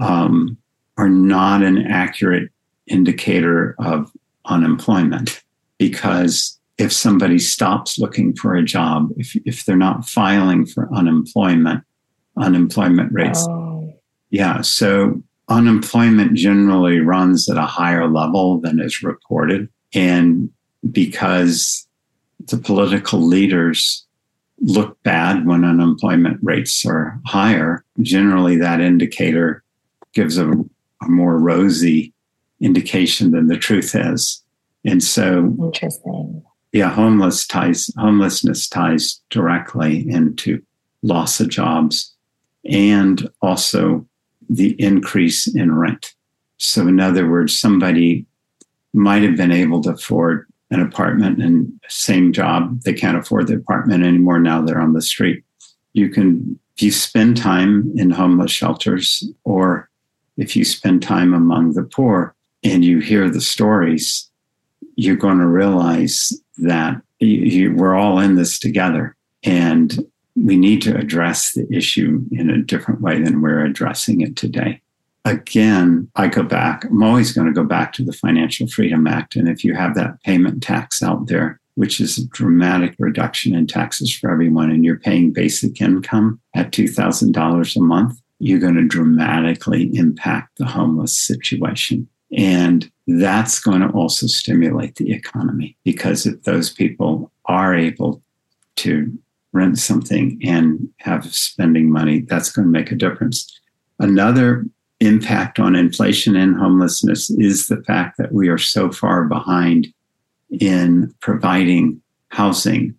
um, 0.00 0.56
are 0.96 1.08
not 1.08 1.62
an 1.62 1.86
accurate 1.86 2.50
indicator 2.86 3.76
of 3.78 4.10
unemployment 4.46 5.42
because 5.78 6.58
if 6.78 6.92
somebody 6.92 7.38
stops 7.38 7.98
looking 7.98 8.34
for 8.34 8.54
a 8.54 8.64
job, 8.64 9.10
if, 9.16 9.36
if 9.44 9.64
they're 9.64 9.76
not 9.76 10.08
filing 10.08 10.66
for 10.66 10.92
unemployment, 10.94 11.84
unemployment 12.36 13.12
rates 13.12 13.44
oh 13.48 13.69
yeah. 14.30 14.60
So 14.62 15.22
unemployment 15.48 16.34
generally 16.34 17.00
runs 17.00 17.50
at 17.50 17.56
a 17.56 17.62
higher 17.62 18.08
level 18.08 18.60
than 18.60 18.80
is 18.80 19.02
reported. 19.02 19.68
And 19.92 20.50
because 20.90 21.86
the 22.46 22.56
political 22.56 23.20
leaders 23.20 24.06
look 24.60 25.02
bad 25.02 25.46
when 25.46 25.64
unemployment 25.64 26.38
rates 26.42 26.86
are 26.86 27.20
higher, 27.26 27.84
generally 28.00 28.56
that 28.56 28.80
indicator 28.80 29.64
gives 30.14 30.38
a, 30.38 30.50
a 30.50 31.08
more 31.08 31.38
rosy 31.38 32.12
indication 32.60 33.32
than 33.32 33.48
the 33.48 33.56
truth 33.56 33.94
is. 33.94 34.42
And 34.84 35.02
so 35.02 35.54
interesting. 35.60 36.42
Yeah, 36.72 36.90
homeless 36.90 37.46
ties 37.46 37.90
homelessness 37.98 38.68
ties 38.68 39.20
directly 39.28 40.08
into 40.08 40.62
loss 41.02 41.40
of 41.40 41.48
jobs 41.48 42.14
and 42.64 43.28
also 43.42 44.06
the 44.50 44.74
increase 44.82 45.46
in 45.46 45.74
rent. 45.74 46.14
So, 46.58 46.86
in 46.86 47.00
other 47.00 47.30
words, 47.30 47.58
somebody 47.58 48.26
might 48.92 49.22
have 49.22 49.36
been 49.36 49.52
able 49.52 49.80
to 49.82 49.90
afford 49.90 50.46
an 50.70 50.80
apartment 50.80 51.42
and 51.42 51.72
same 51.88 52.32
job, 52.32 52.82
they 52.82 52.92
can't 52.92 53.16
afford 53.16 53.46
the 53.46 53.56
apartment 53.56 54.04
anymore. 54.04 54.38
Now 54.38 54.62
they're 54.62 54.80
on 54.80 54.92
the 54.92 55.02
street. 55.02 55.42
You 55.94 56.08
can, 56.08 56.58
if 56.76 56.82
you 56.82 56.92
spend 56.92 57.36
time 57.36 57.92
in 57.96 58.10
homeless 58.10 58.52
shelters 58.52 59.24
or 59.44 59.90
if 60.36 60.54
you 60.56 60.64
spend 60.64 61.02
time 61.02 61.34
among 61.34 61.72
the 61.72 61.82
poor 61.82 62.34
and 62.62 62.84
you 62.84 63.00
hear 63.00 63.28
the 63.28 63.40
stories, 63.40 64.30
you're 64.94 65.16
going 65.16 65.38
to 65.38 65.46
realize 65.46 66.32
that 66.58 67.00
you, 67.18 67.28
you, 67.28 67.74
we're 67.74 67.96
all 67.96 68.20
in 68.20 68.36
this 68.36 68.58
together. 68.58 69.16
And 69.42 69.98
we 70.42 70.56
need 70.56 70.82
to 70.82 70.96
address 70.96 71.52
the 71.52 71.66
issue 71.70 72.22
in 72.32 72.50
a 72.50 72.62
different 72.62 73.00
way 73.00 73.22
than 73.22 73.42
we're 73.42 73.64
addressing 73.64 74.20
it 74.20 74.36
today. 74.36 74.80
Again, 75.24 76.10
I 76.16 76.28
go 76.28 76.42
back, 76.42 76.84
I'm 76.84 77.02
always 77.02 77.32
going 77.32 77.46
to 77.46 77.52
go 77.52 77.64
back 77.64 77.92
to 77.94 78.04
the 78.04 78.12
Financial 78.12 78.66
Freedom 78.66 79.06
Act. 79.06 79.36
And 79.36 79.48
if 79.48 79.64
you 79.64 79.74
have 79.74 79.94
that 79.94 80.22
payment 80.22 80.62
tax 80.62 81.02
out 81.02 81.26
there, 81.26 81.60
which 81.74 82.00
is 82.00 82.16
a 82.16 82.26
dramatic 82.28 82.94
reduction 82.98 83.54
in 83.54 83.66
taxes 83.66 84.14
for 84.14 84.30
everyone, 84.30 84.70
and 84.70 84.84
you're 84.84 84.98
paying 84.98 85.32
basic 85.32 85.80
income 85.80 86.40
at 86.54 86.72
$2,000 86.72 87.76
a 87.76 87.80
month, 87.80 88.18
you're 88.38 88.58
going 88.58 88.76
to 88.76 88.86
dramatically 88.86 89.94
impact 89.94 90.56
the 90.56 90.64
homeless 90.64 91.16
situation. 91.16 92.08
And 92.36 92.90
that's 93.06 93.60
going 93.60 93.80
to 93.80 93.88
also 93.88 94.26
stimulate 94.26 94.96
the 94.96 95.12
economy 95.12 95.76
because 95.84 96.24
if 96.26 96.42
those 96.44 96.70
people 96.70 97.30
are 97.44 97.74
able 97.74 98.22
to 98.76 99.18
rent 99.52 99.78
something 99.78 100.40
and 100.44 100.88
have 100.98 101.32
spending 101.34 101.90
money, 101.90 102.20
that's 102.20 102.50
going 102.52 102.66
to 102.66 102.72
make 102.72 102.92
a 102.92 102.96
difference. 102.96 103.60
Another 103.98 104.64
impact 105.00 105.58
on 105.58 105.74
inflation 105.74 106.36
and 106.36 106.56
homelessness 106.56 107.30
is 107.30 107.66
the 107.66 107.82
fact 107.84 108.18
that 108.18 108.32
we 108.32 108.48
are 108.48 108.58
so 108.58 108.92
far 108.92 109.24
behind 109.24 109.92
in 110.60 111.12
providing 111.20 112.00
housing. 112.28 112.94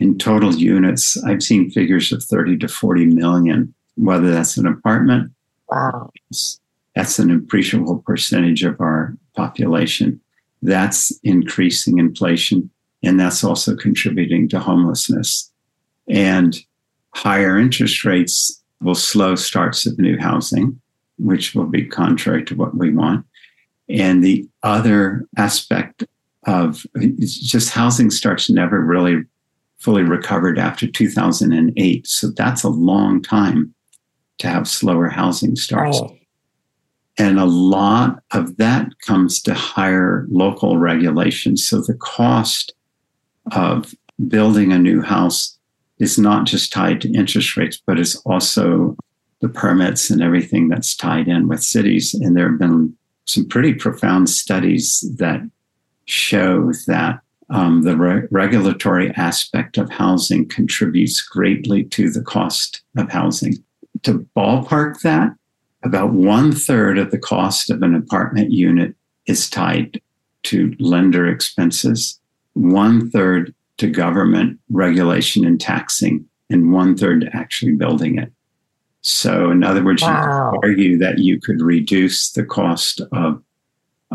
In 0.00 0.18
total 0.18 0.54
units, 0.54 1.22
I've 1.24 1.42
seen 1.42 1.70
figures 1.70 2.12
of 2.12 2.22
30 2.22 2.58
to 2.58 2.68
40 2.68 3.06
million, 3.06 3.72
whether 3.96 4.30
that's 4.32 4.56
an 4.56 4.66
apartment. 4.66 5.30
Wow. 5.68 6.10
That's 6.94 7.18
an 7.18 7.30
appreciable 7.30 7.98
percentage 8.00 8.64
of 8.64 8.80
our 8.80 9.16
population. 9.36 10.20
That's 10.62 11.12
increasing 11.22 11.98
inflation, 11.98 12.70
and 13.02 13.20
that's 13.20 13.44
also 13.44 13.76
contributing 13.76 14.48
to 14.48 14.58
homelessness. 14.58 15.50
And 16.08 16.56
higher 17.14 17.58
interest 17.58 18.04
rates 18.04 18.62
will 18.80 18.94
slow 18.94 19.34
starts 19.34 19.86
of 19.86 19.98
new 19.98 20.18
housing, 20.18 20.80
which 21.18 21.54
will 21.54 21.66
be 21.66 21.86
contrary 21.86 22.44
to 22.44 22.54
what 22.54 22.76
we 22.76 22.92
want. 22.92 23.24
And 23.88 24.22
the 24.22 24.48
other 24.62 25.26
aspect 25.36 26.04
of 26.46 26.86
just 27.20 27.70
housing 27.70 28.10
starts 28.10 28.50
never 28.50 28.80
really 28.80 29.24
fully 29.78 30.02
recovered 30.02 30.58
after 30.58 30.86
2008. 30.86 32.06
So 32.06 32.30
that's 32.30 32.62
a 32.62 32.68
long 32.68 33.22
time 33.22 33.74
to 34.38 34.48
have 34.48 34.68
slower 34.68 35.08
housing 35.08 35.56
starts. 35.56 36.00
Oh. 36.02 36.16
And 37.18 37.38
a 37.38 37.44
lot 37.44 38.22
of 38.32 38.56
that 38.56 38.88
comes 39.06 39.40
to 39.42 39.54
higher 39.54 40.26
local 40.28 40.78
regulations. 40.78 41.66
So 41.66 41.80
the 41.80 41.94
cost 41.94 42.74
of 43.52 43.94
building 44.26 44.72
a 44.72 44.78
new 44.78 45.00
house 45.00 45.58
is 45.98 46.18
not 46.18 46.46
just 46.46 46.72
tied 46.72 47.00
to 47.00 47.12
interest 47.12 47.56
rates, 47.56 47.80
but 47.86 47.98
it's 47.98 48.16
also 48.26 48.96
the 49.40 49.48
permits 49.48 50.10
and 50.10 50.22
everything 50.22 50.68
that's 50.68 50.96
tied 50.96 51.28
in 51.28 51.48
with 51.48 51.62
cities. 51.62 52.14
And 52.14 52.36
there 52.36 52.50
have 52.50 52.58
been 52.58 52.96
some 53.26 53.46
pretty 53.46 53.74
profound 53.74 54.28
studies 54.28 55.04
that 55.18 55.40
show 56.06 56.72
that 56.86 57.20
um, 57.50 57.82
the 57.82 57.96
re- 57.96 58.26
regulatory 58.30 59.10
aspect 59.12 59.78
of 59.78 59.90
housing 59.90 60.48
contributes 60.48 61.20
greatly 61.20 61.84
to 61.84 62.10
the 62.10 62.22
cost 62.22 62.82
of 62.96 63.10
housing. 63.10 63.54
To 64.02 64.26
ballpark 64.36 65.00
that, 65.00 65.32
about 65.82 66.12
one 66.12 66.52
third 66.52 66.98
of 66.98 67.10
the 67.10 67.18
cost 67.18 67.70
of 67.70 67.82
an 67.82 67.94
apartment 67.94 68.50
unit 68.50 68.94
is 69.26 69.48
tied 69.48 70.00
to 70.44 70.74
lender 70.78 71.26
expenses, 71.26 72.18
one 72.54 73.10
third 73.10 73.54
to 73.78 73.88
government 73.88 74.58
regulation 74.70 75.44
and 75.44 75.60
taxing, 75.60 76.24
and 76.50 76.72
one 76.72 76.96
third 76.96 77.22
to 77.22 77.36
actually 77.36 77.72
building 77.72 78.18
it. 78.18 78.32
So, 79.02 79.50
in 79.50 79.62
other 79.62 79.84
words, 79.84 80.02
wow. 80.02 80.52
you 80.52 80.58
could 80.60 80.66
argue 80.68 80.98
that 80.98 81.18
you 81.18 81.40
could 81.40 81.60
reduce 81.60 82.30
the 82.30 82.44
cost 82.44 83.00
of 83.12 83.42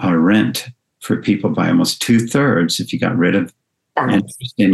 uh, 0.03 0.15
rent 0.15 0.69
for 0.99 1.17
people 1.17 1.51
by 1.51 1.69
almost 1.69 2.01
two 2.01 2.19
thirds 2.19 2.79
if 2.79 2.91
you 2.91 2.99
got 2.99 3.17
rid 3.17 3.35
of 3.35 3.53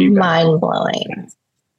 you 0.01 0.12
mind 0.12 0.62
blowing. 0.62 1.30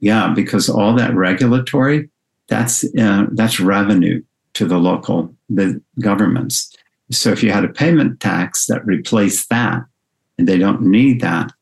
Yeah, 0.00 0.32
because 0.34 0.68
all 0.68 0.94
that 0.94 1.14
regulatory 1.14 2.10
that's 2.48 2.84
uh, 2.96 3.26
that's 3.32 3.60
revenue 3.60 4.22
to 4.54 4.66
the 4.66 4.78
local 4.78 5.34
the 5.48 5.80
governments. 6.00 6.74
So 7.10 7.30
if 7.30 7.42
you 7.42 7.52
had 7.52 7.64
a 7.64 7.68
payment 7.68 8.20
tax 8.20 8.66
that 8.66 8.84
replaced 8.84 9.48
that, 9.50 9.82
and 10.38 10.48
they 10.48 10.58
don't 10.58 10.82
need 10.82 11.20
that, 11.20 11.52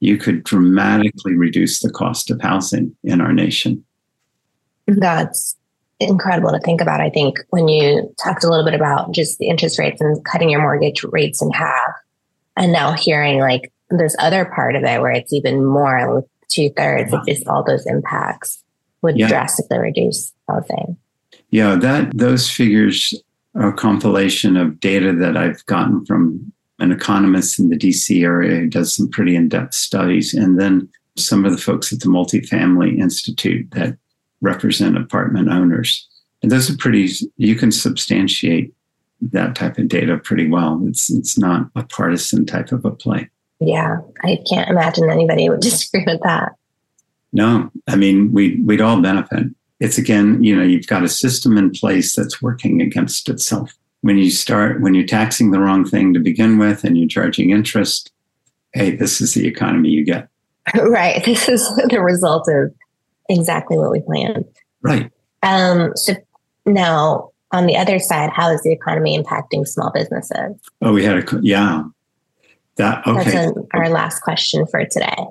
you 0.00 0.16
could 0.16 0.44
dramatically 0.44 1.34
reduce 1.34 1.80
the 1.80 1.90
cost 1.90 2.30
of 2.30 2.40
housing 2.40 2.94
in 3.02 3.20
our 3.20 3.32
nation. 3.32 3.84
That's 4.86 5.56
incredible 6.00 6.52
to 6.52 6.60
think 6.60 6.80
about. 6.80 7.00
I 7.00 7.10
think 7.10 7.38
when 7.50 7.68
you 7.68 8.14
talked 8.22 8.44
a 8.44 8.48
little 8.48 8.64
bit 8.64 8.74
about 8.74 9.12
just 9.12 9.38
the 9.38 9.48
interest 9.48 9.78
rates 9.78 10.00
and 10.00 10.24
cutting 10.24 10.50
your 10.50 10.62
mortgage 10.62 11.02
rates 11.04 11.42
in 11.42 11.50
half, 11.50 11.94
And 12.58 12.72
now 12.72 12.92
hearing 12.92 13.38
like 13.38 13.72
this 13.88 14.16
other 14.18 14.44
part 14.44 14.74
of 14.74 14.82
it 14.82 15.00
where 15.00 15.12
it's 15.12 15.32
even 15.32 15.64
more, 15.64 16.14
with 16.14 16.24
two 16.48 16.70
thirds 16.70 17.12
of 17.12 17.24
just 17.26 17.46
all 17.46 17.62
those 17.62 17.86
impacts 17.86 18.62
would 19.02 19.16
yeah. 19.16 19.28
drastically 19.28 19.78
reduce 19.78 20.32
housing. 20.48 20.96
Yeah, 21.50 21.76
that 21.76 22.16
those 22.16 22.50
figures 22.50 23.14
are 23.54 23.68
a 23.68 23.72
compilation 23.72 24.56
of 24.56 24.80
data 24.80 25.12
that 25.12 25.36
I've 25.36 25.64
gotten 25.66 26.04
from 26.04 26.52
an 26.78 26.92
economist 26.92 27.58
in 27.58 27.68
the 27.68 27.76
DC 27.76 28.22
area 28.22 28.56
who 28.56 28.68
does 28.68 28.94
some 28.94 29.08
pretty 29.08 29.34
in-depth 29.34 29.74
studies, 29.74 30.34
and 30.34 30.60
then 30.60 30.88
some 31.16 31.44
of 31.44 31.52
the 31.52 31.58
folks 31.58 31.92
at 31.92 32.00
the 32.00 32.06
Multifamily 32.06 32.98
Institute 32.98 33.68
that 33.72 33.96
represent 34.40 34.96
apartment 34.96 35.48
owners. 35.48 36.06
And 36.42 36.52
those 36.52 36.70
are 36.70 36.76
pretty 36.76 37.10
you 37.36 37.56
can 37.56 37.72
substantiate 37.72 38.72
that 39.20 39.56
type 39.56 39.78
of 39.78 39.88
data 39.88 40.18
pretty 40.18 40.48
well. 40.48 40.80
It's 40.84 41.10
it's 41.10 41.36
not 41.36 41.68
a 41.74 41.82
partisan 41.84 42.46
type 42.46 42.70
of 42.72 42.84
a 42.84 42.90
play. 42.90 43.28
Yeah, 43.60 43.96
I 44.22 44.38
can't 44.48 44.70
imagine 44.70 45.10
anybody 45.10 45.48
would 45.48 45.60
disagree 45.60 46.04
with 46.06 46.20
that. 46.22 46.52
No, 47.32 47.70
I 47.88 47.96
mean 47.96 48.32
we 48.32 48.60
we'd 48.62 48.80
all 48.80 49.00
benefit. 49.00 49.46
It's 49.80 49.98
again, 49.98 50.42
you 50.42 50.56
know, 50.56 50.62
you've 50.62 50.86
got 50.86 51.04
a 51.04 51.08
system 51.08 51.56
in 51.56 51.70
place 51.70 52.14
that's 52.14 52.42
working 52.42 52.82
against 52.82 53.28
itself. 53.28 53.72
When 54.02 54.16
you 54.18 54.30
start 54.30 54.80
when 54.80 54.94
you're 54.94 55.06
taxing 55.06 55.50
the 55.50 55.58
wrong 55.58 55.84
thing 55.84 56.14
to 56.14 56.20
begin 56.20 56.58
with 56.58 56.84
and 56.84 56.96
you're 56.96 57.08
charging 57.08 57.50
interest, 57.50 58.12
hey, 58.72 58.94
this 58.94 59.20
is 59.20 59.34
the 59.34 59.46
economy 59.46 59.90
you 59.90 60.04
get. 60.04 60.28
Right. 60.74 61.24
This 61.24 61.48
is 61.48 61.66
the 61.88 62.00
result 62.02 62.46
of 62.48 62.74
exactly 63.28 63.78
what 63.78 63.90
we 63.90 64.00
planned. 64.00 64.44
Right. 64.82 65.10
Um, 65.42 65.92
so 65.96 66.14
now 66.66 67.30
on 67.52 67.66
the 67.66 67.76
other 67.76 67.98
side, 67.98 68.30
how 68.30 68.50
is 68.50 68.62
the 68.62 68.72
economy 68.72 69.18
impacting 69.18 69.66
small 69.66 69.90
businesses? 69.90 70.60
Oh, 70.82 70.92
we 70.92 71.04
had 71.04 71.16
a 71.16 71.40
yeah. 71.42 71.84
That 72.76 73.06
okay. 73.06 73.30
That's 73.30 73.58
our 73.72 73.88
last 73.88 74.20
question 74.20 74.66
for 74.66 74.84
today. 74.84 75.26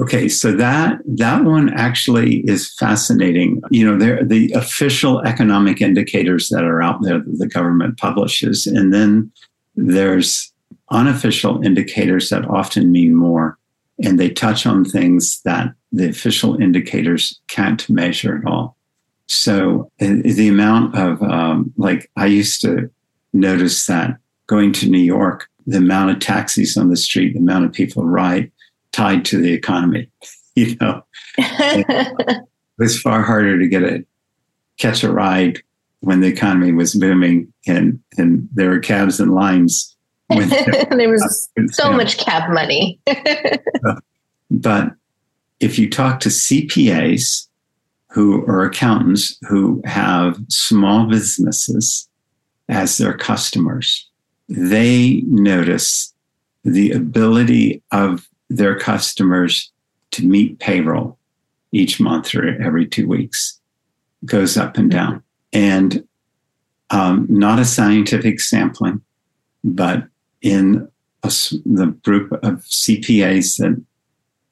Okay, 0.00 0.28
so 0.28 0.52
that 0.52 1.00
that 1.06 1.44
one 1.44 1.70
actually 1.74 2.38
is 2.48 2.72
fascinating. 2.74 3.60
You 3.70 3.84
know, 3.84 3.98
there 3.98 4.24
the 4.24 4.52
official 4.52 5.20
economic 5.22 5.80
indicators 5.80 6.50
that 6.50 6.62
are 6.62 6.80
out 6.80 7.02
there 7.02 7.18
that 7.18 7.38
the 7.38 7.48
government 7.48 7.98
publishes, 7.98 8.66
and 8.66 8.94
then 8.94 9.32
there's 9.74 10.52
unofficial 10.90 11.62
indicators 11.64 12.30
that 12.30 12.48
often 12.48 12.92
mean 12.92 13.14
more, 13.14 13.58
and 14.02 14.20
they 14.20 14.30
touch 14.30 14.66
on 14.66 14.84
things 14.84 15.40
that 15.44 15.72
the 15.90 16.08
official 16.08 16.60
indicators 16.62 17.40
can't 17.48 17.88
measure 17.90 18.38
at 18.38 18.46
all. 18.46 18.76
So 19.26 19.90
the 19.98 20.48
amount 20.48 20.96
of 20.96 21.20
um, 21.24 21.72
like 21.76 22.08
I 22.16 22.26
used 22.26 22.60
to 22.62 22.88
notice 23.32 23.86
that 23.86 24.16
going 24.46 24.72
to 24.74 24.88
New 24.88 24.98
York, 24.98 25.48
the 25.66 25.78
amount 25.78 26.10
of 26.12 26.20
taxis 26.20 26.76
on 26.76 26.88
the 26.88 26.96
street, 26.96 27.32
the 27.32 27.40
amount 27.40 27.64
of 27.64 27.72
people 27.72 28.04
ride, 28.04 28.52
tied 28.92 29.24
to 29.26 29.38
the 29.38 29.52
economy. 29.52 30.10
You 30.54 30.74
know, 30.80 31.04
it 31.38 32.42
was 32.78 33.00
far 33.00 33.22
harder 33.22 33.60
to 33.60 33.68
get 33.68 33.84
a 33.84 34.04
catch 34.76 35.04
a 35.04 35.12
ride 35.12 35.60
when 36.00 36.20
the 36.20 36.26
economy 36.26 36.72
was 36.72 36.96
booming 36.96 37.52
and 37.68 38.00
and 38.16 38.48
there 38.52 38.70
were 38.70 38.80
cabs 38.80 39.20
and 39.20 39.32
lines. 39.32 39.96
there 40.30 41.08
was 41.08 41.48
so 41.70 41.92
much 41.92 42.18
cab 42.18 42.50
money. 42.50 42.98
but 44.50 44.92
if 45.60 45.78
you 45.78 45.88
talk 45.88 46.20
to 46.20 46.28
CPAs 46.28 47.46
who 48.10 48.44
are 48.46 48.64
accountants 48.64 49.38
who 49.48 49.82
have 49.84 50.38
small 50.48 51.06
businesses 51.06 52.08
as 52.68 52.98
their 52.98 53.16
customers, 53.16 54.08
they 54.48 55.22
notice 55.26 56.12
the 56.64 56.92
ability 56.92 57.82
of 57.92 58.27
their 58.48 58.78
customers 58.78 59.72
to 60.12 60.26
meet 60.26 60.58
payroll 60.58 61.18
each 61.72 62.00
month 62.00 62.34
or 62.34 62.60
every 62.62 62.86
two 62.86 63.06
weeks 63.06 63.60
goes 64.24 64.56
up 64.56 64.76
and 64.76 64.90
down. 64.90 65.22
And 65.52 66.06
um, 66.90 67.26
not 67.28 67.58
a 67.58 67.64
scientific 67.64 68.40
sampling, 68.40 69.02
but 69.62 70.04
in 70.40 70.88
a, 71.22 71.28
the 71.66 71.94
group 72.04 72.32
of 72.32 72.64
CPAs 72.64 73.58
that 73.58 73.82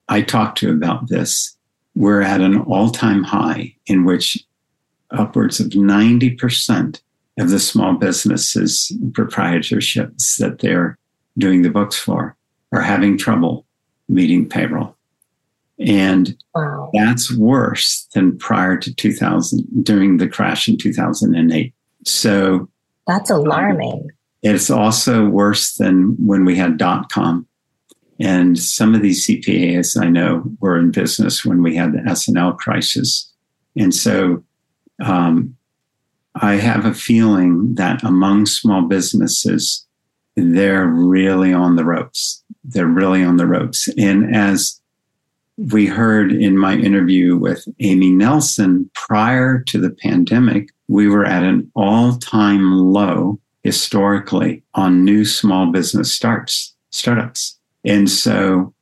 I 0.09 0.23
talked 0.23 0.59
to 0.59 0.71
about 0.71 1.09
this, 1.09 1.57
we're 1.95 2.23
at 2.23 2.41
an 2.41 2.61
all 2.61 2.91
time 2.91 3.25
high 3.25 3.75
in 3.87 4.05
which 4.05 4.45
upwards 5.11 5.61
of 5.61 5.69
90% 5.69 7.01
of 7.39 7.51
the 7.51 7.59
small 7.59 7.95
businesses 7.95 8.93
proprietorships 9.11 10.37
that 10.39 10.59
they're 10.59 10.99
doing 11.39 11.63
the 11.63 11.71
books 11.71 11.97
for 11.99 12.37
are 12.73 12.81
having 12.81 13.17
trouble 13.17 13.66
meeting 14.09 14.49
payroll. 14.49 14.97
And 15.79 16.37
wow. 16.55 16.91
that's 16.95 17.37
worse 17.37 18.09
than 18.15 18.39
prior 18.39 18.79
to 18.79 18.95
2000, 18.95 19.85
during 19.85 20.17
the 20.17 20.29
crash 20.29 20.69
in 20.69 20.79
2008. 20.79 21.75
So 22.05 22.69
that's 23.07 23.31
alarming. 23.31 24.11
It's 24.43 24.71
also 24.71 25.27
worse 25.27 25.75
than 25.75 26.17
when 26.25 26.45
we 26.45 26.57
had 26.57 26.79
dot 26.79 27.11
com 27.11 27.47
and 28.19 28.59
some 28.59 28.95
of 28.95 29.03
these 29.03 29.27
CPAs 29.27 30.01
I 30.01 30.09
know 30.09 30.45
were 30.61 30.79
in 30.79 30.91
business 30.91 31.45
when 31.45 31.63
we 31.63 31.77
had 31.77 31.93
the 31.93 32.03
S&L 32.09 32.53
crisis. 32.55 33.31
And 33.77 33.95
so 33.95 34.43
um, 35.05 35.57
I 36.35 36.55
have 36.55 36.87
a 36.87 36.95
feeling 36.95 37.75
that 37.75 38.03
among 38.03 38.47
small 38.47 38.83
businesses, 38.83 39.87
they're 40.35 40.87
really 40.87 41.53
on 41.53 41.77
the 41.77 41.85
ropes. 41.85 42.43
They're 42.69 42.87
really 42.87 43.23
on 43.23 43.37
the 43.37 43.47
ropes. 43.47 43.89
And 43.97 44.35
as 44.35 44.81
we 45.57 45.87
heard 45.87 46.33
in 46.33 46.59
my 46.59 46.75
interview 46.75 47.37
with 47.37 47.67
Amy 47.81 48.11
Nelson 48.11 48.91
prior 48.95 49.61
to 49.69 49.81
the 49.81 49.91
pandemic, 49.91 50.69
we 50.89 51.09
were 51.09 51.25
at 51.25 51.43
an 51.43 51.71
all 51.75 52.19
time 52.19 52.73
low 52.73 53.41
historically 53.63 54.63
on 54.75 55.05
new 55.05 55.25
small 55.25 55.73
business 55.73 56.13
starts, 56.13 56.75
startups. 56.91 57.59
And 57.85 58.09
so 58.09 58.73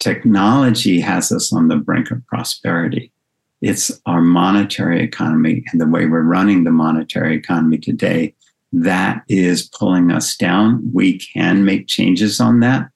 technology 0.00 1.00
has 1.00 1.30
us 1.32 1.52
on 1.52 1.68
the 1.68 1.76
brink 1.76 2.10
of 2.10 2.26
prosperity. 2.26 3.12
It's 3.60 3.90
our 4.06 4.20
monetary 4.20 5.02
economy 5.02 5.64
and 5.70 5.80
the 5.80 5.86
way 5.86 6.06
we're 6.06 6.22
running 6.22 6.64
the 6.64 6.70
monetary 6.70 7.36
economy 7.36 7.78
today 7.78 8.34
that 8.72 9.22
is 9.28 9.68
pulling 9.68 10.10
us 10.10 10.36
down. 10.36 10.90
We 10.92 11.18
can 11.18 11.64
make 11.64 11.86
changes 11.86 12.40
on 12.40 12.60
that. 12.60 12.88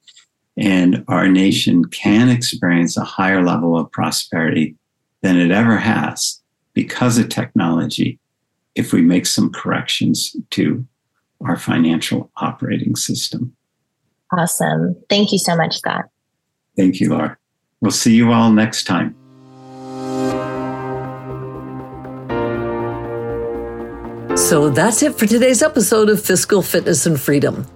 And 0.56 1.04
our 1.08 1.28
nation 1.28 1.84
can 1.86 2.28
experience 2.28 2.96
a 2.96 3.04
higher 3.04 3.44
level 3.44 3.76
of 3.76 3.90
prosperity 3.90 4.76
than 5.22 5.38
it 5.38 5.50
ever 5.50 5.76
has 5.76 6.40
because 6.74 7.18
of 7.18 7.28
technology 7.28 8.18
if 8.74 8.92
we 8.92 9.02
make 9.02 9.26
some 9.26 9.52
corrections 9.52 10.36
to 10.50 10.84
our 11.44 11.56
financial 11.56 12.30
operating 12.36 12.96
system. 12.96 13.54
Awesome. 14.32 14.96
Thank 15.08 15.32
you 15.32 15.38
so 15.38 15.56
much, 15.56 15.78
Scott. 15.78 16.06
Thank 16.76 17.00
you, 17.00 17.10
Laura. 17.10 17.36
We'll 17.80 17.92
see 17.92 18.14
you 18.14 18.32
all 18.32 18.50
next 18.50 18.84
time. 18.84 19.14
So 24.36 24.68
that's 24.68 25.02
it 25.02 25.14
for 25.14 25.26
today's 25.26 25.62
episode 25.62 26.08
of 26.08 26.20
Fiscal 26.20 26.60
Fitness 26.60 27.06
and 27.06 27.20
Freedom. 27.20 27.66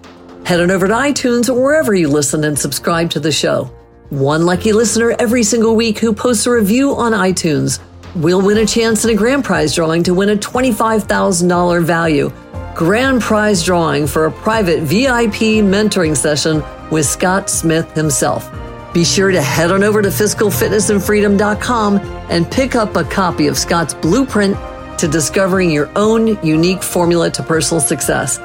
Head 0.45 0.59
on 0.59 0.71
over 0.71 0.87
to 0.87 0.93
iTunes 0.93 1.47
or 1.47 1.61
wherever 1.61 1.93
you 1.93 2.09
listen 2.09 2.43
and 2.43 2.59
subscribe 2.59 3.09
to 3.11 3.19
the 3.19 3.31
show. 3.31 3.71
One 4.09 4.45
lucky 4.45 4.73
listener 4.73 5.15
every 5.19 5.43
single 5.43 5.75
week 5.75 5.99
who 5.99 6.11
posts 6.11 6.45
a 6.47 6.51
review 6.51 6.95
on 6.95 7.13
iTunes 7.13 7.79
will 8.15 8.41
win 8.41 8.57
a 8.57 8.65
chance 8.65 9.03
in 9.03 9.11
a 9.11 9.15
grand 9.15 9.43
prize 9.43 9.75
drawing 9.75 10.03
to 10.03 10.13
win 10.13 10.29
a 10.29 10.35
$25,000 10.35 11.83
value 11.83 12.31
grand 12.79 13.21
prize 13.21 13.61
drawing 13.65 14.07
for 14.07 14.25
a 14.25 14.31
private 14.31 14.81
VIP 14.83 15.59
mentoring 15.61 16.15
session 16.15 16.63
with 16.89 17.05
Scott 17.05 17.49
Smith 17.49 17.91
himself. 17.91 18.49
Be 18.93 19.03
sure 19.03 19.31
to 19.31 19.41
head 19.41 19.69
on 19.69 19.83
over 19.83 20.01
to 20.01 20.07
fiscalfitnessandfreedom.com 20.07 21.97
and 22.29 22.49
pick 22.49 22.75
up 22.75 22.95
a 22.95 23.03
copy 23.03 23.47
of 23.47 23.57
Scott's 23.57 23.93
blueprint 23.93 24.55
to 24.97 25.09
discovering 25.09 25.69
your 25.71 25.91
own 25.97 26.41
unique 26.41 26.81
formula 26.81 27.29
to 27.31 27.43
personal 27.43 27.81
success. 27.81 28.39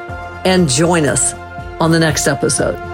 And 0.44 0.68
join 0.68 1.06
us 1.06 1.32
on 1.80 1.92
the 1.92 2.00
next 2.00 2.26
episode. 2.26 2.93